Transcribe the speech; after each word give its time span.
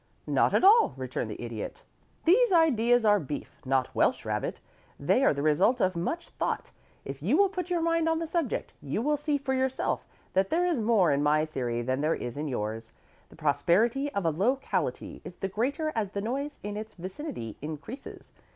"Not 0.25 0.55
at 0.55 0.63
all," 0.63 0.95
returned 0.97 1.29
the 1.29 1.39
Idiot. 1.39 1.83
"These 2.25 2.51
ideas 2.51 3.05
are 3.05 3.19
beef 3.19 3.61
not 3.65 3.93
Welsh 3.93 4.25
rabbit. 4.25 4.59
They 4.99 5.23
are 5.23 5.31
the 5.31 5.43
result 5.43 5.79
of 5.79 5.95
much 5.95 6.29
thought. 6.29 6.71
If 7.05 7.21
you 7.21 7.37
will 7.37 7.49
put 7.49 7.69
your 7.69 7.83
mind 7.83 8.09
on 8.09 8.17
the 8.17 8.25
subject, 8.25 8.73
you 8.81 8.99
will 8.99 9.15
see 9.15 9.37
for 9.37 9.53
yourself 9.53 10.07
that 10.33 10.49
there 10.49 10.65
is 10.65 10.79
more 10.79 11.11
in 11.11 11.21
my 11.21 11.45
theory 11.45 11.83
than 11.83 12.01
there 12.01 12.15
is 12.15 12.35
in 12.35 12.47
yours. 12.47 12.93
The 13.29 13.35
prosperity 13.35 14.11
of 14.13 14.25
a 14.25 14.31
locality 14.31 15.21
is 15.23 15.35
the 15.35 15.47
greater 15.47 15.91
as 15.93 16.09
the 16.13 16.21
noise 16.21 16.59
in 16.63 16.77
its 16.77 16.95
vicinity 16.95 17.55
increases. 17.61 18.33